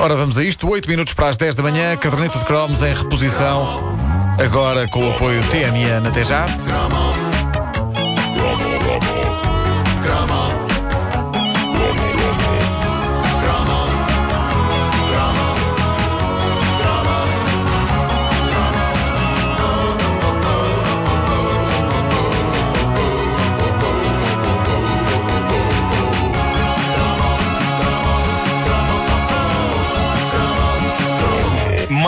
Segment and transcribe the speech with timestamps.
[0.00, 0.66] Ora, vamos a isto.
[0.66, 1.94] 8 minutos para as 10 da manhã.
[1.94, 3.84] Caderneta de cromos em reposição.
[4.42, 6.08] Agora com o apoio TMN.
[6.08, 6.46] Até já.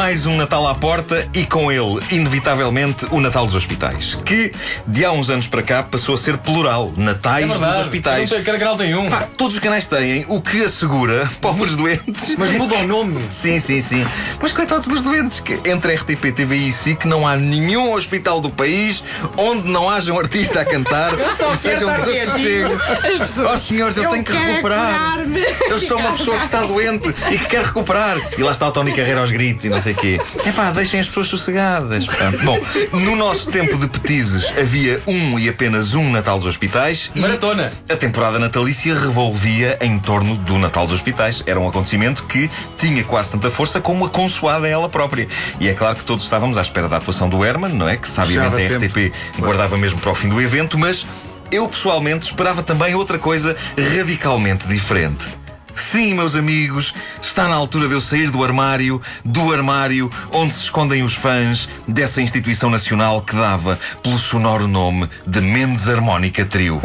[0.00, 4.14] Mais um Natal à porta e com ele, inevitavelmente, o Natal dos Hospitais.
[4.24, 4.50] Que,
[4.86, 6.90] de há uns anos para cá, passou a ser plural.
[6.96, 8.20] Natais É dos Hospitais.
[8.20, 9.10] Não sei, cada canal tem um.
[9.10, 12.34] Pá, todos os canais têm, o que assegura pobres doentes.
[12.38, 13.22] Mas muda o nome.
[13.28, 14.06] Sim, sim, sim.
[14.40, 18.48] Mas coitados dos doentes, que entre RTP, TV e SIC não há nenhum hospital do
[18.48, 19.04] país
[19.36, 21.12] onde não haja um artista a cantar
[21.52, 22.80] e seja um desassossego.
[23.12, 23.52] As pessoas.
[23.54, 25.26] Oh senhores, eu, Eu tenho que recuperar.
[25.68, 28.16] Eu sou uma pessoa que está doente e que quer recuperar.
[28.38, 30.20] E lá está o Tony Carreira aos gritos e não sei o quê.
[30.44, 32.06] É pá, deixem as pessoas sossegadas.
[32.44, 32.58] Bom,
[32.92, 37.10] no nosso tempo de petizes havia um e apenas um Natal dos Hospitais.
[37.14, 37.72] e Maratona.
[37.88, 41.42] A temporada natalícia revolvia em torno do Natal dos Hospitais.
[41.46, 45.28] Era um acontecimento que tinha quase tanta força como a consoada ela própria.
[45.58, 47.96] E é claro que todos estávamos à espera da atuação do Herman, não é?
[47.96, 51.06] Que sabiamente a Fechava RTP guardava mesmo para o fim do evento, mas
[51.50, 55.39] eu pessoalmente esperava também outra coisa radicalmente diferente.
[55.80, 60.60] Sim, meus amigos, está na altura de eu sair do armário, do armário onde se
[60.64, 66.80] escondem os fãs dessa instituição nacional que dava pelo sonoro nome de Mendes Harmónica Trio.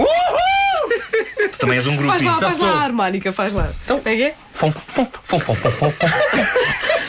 [1.52, 2.40] Tu também és um Faz lá, grupinho.
[2.50, 3.70] faz lá a harmónica, faz lá.
[3.84, 4.34] Então- é que é?
[4.54, 6.08] Fom, fom, fom, fom, fom, fom, fom.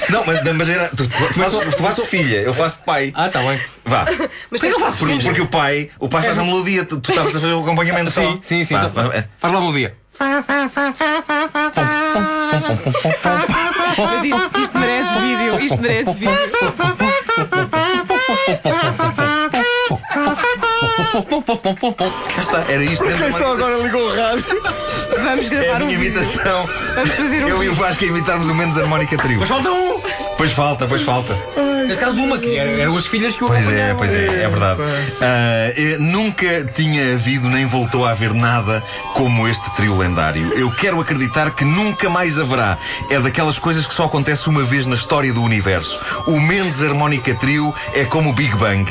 [0.09, 3.13] Não, mas, mas era, tu, tu, tu, fazes, tu fazes filha, eu faço de pai.
[3.15, 3.61] Ah, tá bem.
[3.85, 4.05] Vá.
[4.51, 7.11] Mas tem que fazer Porque, porque o pai, o pai faz a melodia, tu tu
[7.11, 8.21] estavas a fazer o acompanhamento só.
[8.21, 8.75] Sim, sim, sim.
[8.75, 9.97] Vá, Então, vá, Faz lá a melodia.
[13.99, 17.47] Mas isto, isto merece vídeo, isto merece vídeo.
[21.15, 24.45] Cá está, era isto uma- Só agora ligou o rádio.
[25.23, 26.21] Vamos É gravar a um minha vídeo.
[26.21, 26.69] imitação.
[26.95, 27.75] Vamos fazer um Eu e o.
[27.75, 29.39] Vasco a imitarmos o menos harmónica trio.
[29.39, 30.01] Mas falta um.
[30.37, 31.35] Pois falta, pois falta.
[31.89, 34.49] Neste caso, uma, que era- eram as filhas que o Pois é, pois é, é
[34.49, 34.81] verdade.
[35.21, 38.83] Ah, eh, nunca tinha havido nem voltou a haver nada
[39.15, 40.53] como este trio lendário.
[40.59, 42.77] Eu quero acreditar que nunca mais haverá.
[43.09, 45.99] É daquelas coisas que só acontece uma vez na história do universo.
[46.27, 48.91] O Mendes Harmónica Trio é como o Big Bang.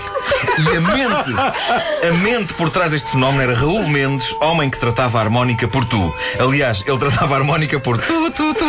[0.58, 5.20] E a mente, a mente por trás deste fenómeno era Raul Mendes, homem que tratava
[5.20, 6.14] a harmónica por tu.
[6.40, 8.66] Aliás, ele tratava a harmónica por tu, tu, tu.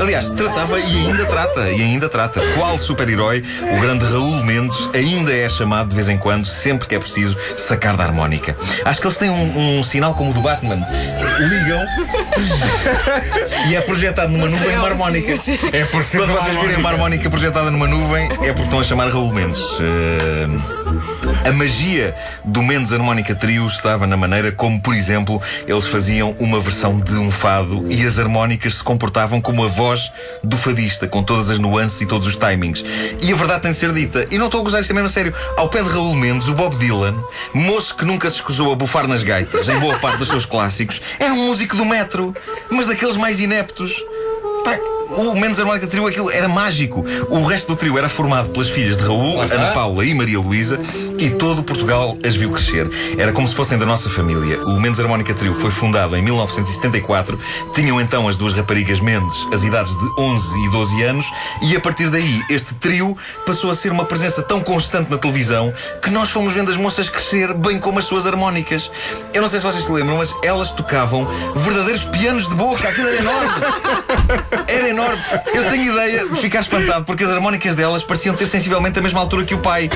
[0.00, 2.40] Aliás, tratava e ainda trata, e ainda trata.
[2.54, 6.94] Qual super-herói, o grande Raul Mendes, ainda é chamado de vez em quando, sempre que
[6.94, 8.56] é preciso, sacar da harmónica.
[8.84, 10.86] Acho que eles têm um, um sinal como o do Batman.
[11.38, 11.80] Ligam
[13.68, 15.36] e é projetado numa nuvem uma harmónica.
[15.36, 15.70] Sim, sim.
[15.72, 18.84] É por ser Quando vocês virem uma harmónica projetada numa nuvem, é porque estão a
[18.84, 19.62] chamar Raul Mendes.
[19.80, 20.83] Eh,
[21.44, 26.60] a magia do Mendes Harmónica Trio estava na maneira como, por exemplo, eles faziam uma
[26.60, 30.12] versão de um fado e as harmónicas se comportavam como a voz
[30.42, 32.84] do fadista, com todas as nuances e todos os timings.
[33.20, 35.06] E a verdade tem de ser dita, e não estou a gozar isto é mesmo
[35.06, 37.14] a sério, ao pé de Raul Mendes, o Bob Dylan,
[37.52, 41.00] moço que nunca se escusou a bufar nas gaitas, em boa parte dos seus clássicos,
[41.18, 42.34] era um músico do metro,
[42.70, 44.02] mas daqueles mais ineptos.
[45.10, 47.04] O Mendes Harmónica Trio aquilo era mágico.
[47.28, 49.40] O resto do trio era formado pelas filhas de Raul.
[49.40, 50.78] Ana Paula e Maria Luísa
[51.18, 52.88] e todo Portugal as viu crescer.
[53.18, 54.60] Era como se fossem da nossa família.
[54.64, 57.38] O Mendes Harmónica Trio foi fundado em 1974.
[57.74, 61.32] Tinham então as duas raparigas Mendes as idades de 11 e 12 anos
[61.62, 63.16] e a partir daí este trio
[63.46, 67.08] passou a ser uma presença tão constante na televisão que nós fomos vendo as moças
[67.08, 68.90] crescer bem como as suas harmónicas.
[69.32, 71.26] Eu não sei se vocês se lembram, mas elas tocavam
[71.56, 72.88] verdadeiros pianos de boca.
[72.88, 73.50] Aquilo era enorme.
[74.66, 75.22] Era enorme.
[75.54, 79.20] Eu tenho ideia de ficar espantado porque as harmónicas delas pareciam ter sensivelmente a mesma
[79.20, 79.90] altura que o pai.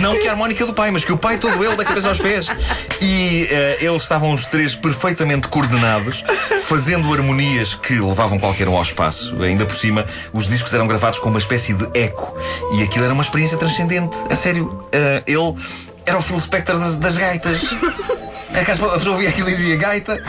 [0.00, 2.18] Não que a harmónica do pai, mas que o pai todo ele, da cabeça aos
[2.18, 2.46] pés.
[3.00, 6.22] E eh, eles estavam os três perfeitamente coordenados,
[6.64, 9.40] fazendo harmonias que levavam qualquer um ao espaço.
[9.42, 12.36] Ainda por cima, os discos eram gravados com uma espécie de eco.
[12.74, 14.16] E aquilo era uma experiência transcendente.
[14.30, 15.54] A sério, eh, ele
[16.06, 17.60] era o Phil Spector das, das gaitas.
[18.60, 20.22] Acaso a pessoa ouvia aquilo e dizia gaita.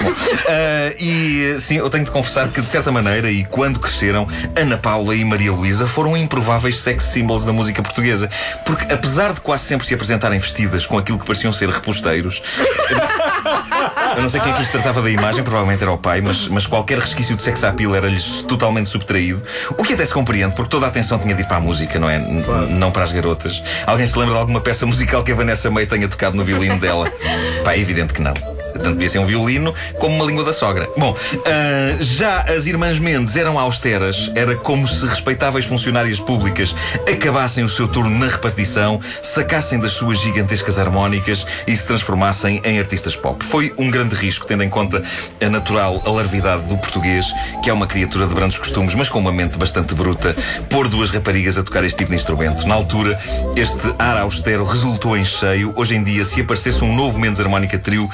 [0.48, 4.78] Ah, e sim, eu tenho de confessar que, de certa maneira, e quando cresceram, Ana
[4.78, 8.30] Paula e Maria Luísa foram improváveis sex symbols da música portuguesa.
[8.66, 12.42] Porque, apesar de quase sempre se apresentarem vestidas com aquilo que pareciam ser reposteiros.
[14.16, 16.48] Eu não sei quem é que lhes tratava da imagem, provavelmente era o pai, mas,
[16.48, 19.42] mas qualquer resquício de sex appeal era-lhes totalmente subtraído.
[19.78, 21.98] O que até se compreende, porque toda a atenção tinha de ir para a música,
[22.00, 22.16] não é?
[22.18, 23.62] N- Não para as garotas.
[23.86, 26.80] Alguém se lembra de alguma peça musical que a Vanessa May tenha tocado no violino
[26.80, 27.10] dela?
[27.64, 28.34] Pá, é evidente que não.
[28.78, 30.90] Tanto podia ser um violino como uma língua da sogra.
[30.98, 31.16] Bom,
[31.46, 34.32] ah, já as irmãs Mendes eram austeras.
[34.36, 36.76] Era como se respeitáveis funcionárias públicas
[37.12, 42.80] acabassem o seu turno na repartição, sacassem das suas gigantescas harmónicas e se transformassem em
[42.80, 43.44] artistas pop.
[43.44, 45.04] Foi um grande risco, tendo em conta
[45.42, 47.26] a natural alarvidade do português,
[47.64, 50.36] que é uma criatura de brandos costumes, mas com uma mente bastante bruta,
[50.70, 52.68] pôr duas raparigas a tocar este tipo de instrumento.
[52.68, 53.20] Na altura,
[53.56, 55.74] este ar austero resultou em cheio.
[55.76, 58.10] Hoje em dia, se aparecesse um novo Mendes Harmónica Trio,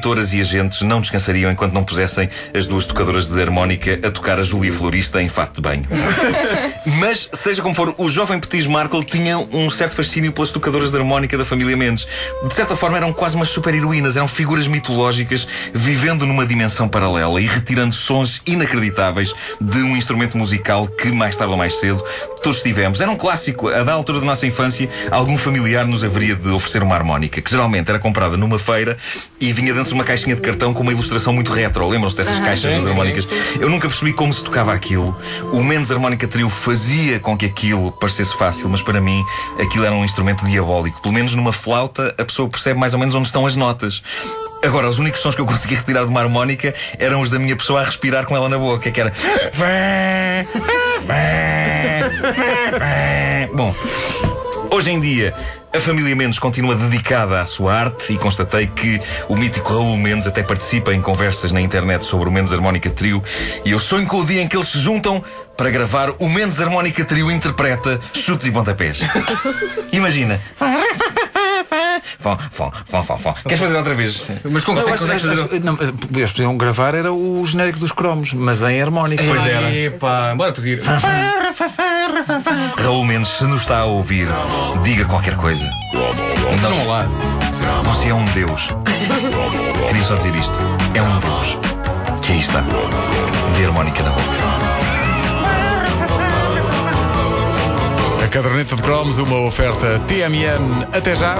[0.00, 4.38] editoras e agentes não descansariam enquanto não pusessem as duas tocadoras de harmónica a tocar
[4.38, 5.86] a Júlia Florista em fato de banho.
[6.98, 10.96] Mas, seja como for, o jovem Petis Markle tinha um certo fascínio pelas tocadoras de
[10.96, 12.08] harmónica da família Mendes.
[12.48, 17.46] De certa forma, eram quase umas super-heroínas, eram figuras mitológicas vivendo numa dimensão paralela e
[17.46, 22.02] retirando sons inacreditáveis de um instrumento musical que, mais tarde ou mais cedo,
[22.42, 23.02] todos tivemos.
[23.02, 23.68] Era um clássico.
[23.68, 27.50] A da altura da nossa infância, algum familiar nos haveria de oferecer uma harmónica, que
[27.50, 28.96] geralmente era comprada numa feira
[29.38, 31.88] e vinha dentro uma caixinha de cartão com uma ilustração muito retro.
[31.88, 33.24] Lembram-se dessas Aham, caixas sim, das sim, harmónicas?
[33.26, 33.34] sim.
[33.60, 35.16] Eu nunca percebi como se tocava aquilo.
[35.52, 39.24] O Mendes Harmónica Trio fazia com que aquilo parecesse fácil, mas para mim
[39.60, 41.00] aquilo era um instrumento diabólico.
[41.00, 44.02] Pelo menos numa flauta a pessoa percebe mais ou menos onde estão as notas.
[44.62, 47.56] Agora, os únicos sons que eu conseguia retirar de uma harmónica eram os da minha
[47.56, 49.10] pessoa a respirar com ela na boca, que era.
[54.80, 55.34] hoje em dia.
[55.76, 58.98] A família Mendes continua dedicada à sua arte e constatei que
[59.28, 63.22] o mítico Raul Mendes até participa em conversas na internet sobre o Mendes Harmónica Trio
[63.62, 65.22] e eu sonho com o dia em que eles se juntam
[65.54, 69.00] para gravar o Mendes Harmónica Trio interpreta chutes e pontapés.
[69.92, 70.40] Imagina.
[72.18, 73.34] Fó, fó, fó, fó, fó.
[73.42, 74.24] Queres fazer outra vez?
[74.50, 75.60] Mas como consegues fazer?
[75.60, 75.78] não,
[76.16, 79.22] eles podiam gravar era o genérico dos cromos, mas em harmónica.
[79.22, 79.70] Pois era.
[79.74, 80.80] Epá, bora pedir.
[82.76, 84.28] Raul Mendes, se nos está a ouvir,
[84.82, 85.68] diga qualquer coisa.
[86.50, 87.08] Vejam lá.
[87.84, 88.68] Você é um Deus.
[89.86, 90.52] Queria só dizer isto.
[90.94, 91.58] É um Deus.
[92.22, 92.62] Que aí está.
[93.56, 94.24] De harmónica na boca.
[98.22, 100.88] A caderneta de cromos, uma oferta TMN.
[100.92, 101.36] Até já.